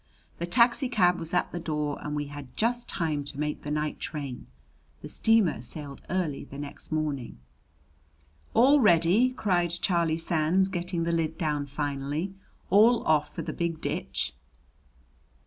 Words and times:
The 0.39 0.47
taxicab 0.47 1.19
was 1.19 1.31
at 1.31 1.51
the 1.51 1.59
door 1.59 1.99
and 2.01 2.15
we 2.15 2.25
had 2.25 2.57
just 2.57 2.89
time 2.89 3.23
to 3.25 3.39
make 3.39 3.61
the 3.61 3.69
night 3.69 3.99
train. 3.99 4.47
The 5.03 5.09
steamer 5.09 5.61
sailed 5.61 6.01
early 6.09 6.43
the 6.43 6.57
next 6.57 6.91
morning. 6.91 7.37
"All 8.55 8.79
ready!" 8.79 9.29
cried 9.29 9.69
Charlie 9.69 10.17
Sands, 10.17 10.69
getting 10.69 11.03
the 11.03 11.11
lid 11.11 11.37
down 11.37 11.67
finally. 11.67 12.33
"All 12.71 13.05
off 13.05 13.35
for 13.35 13.43
the 13.43 13.53
Big 13.53 13.79
Ditch!" 13.79 14.33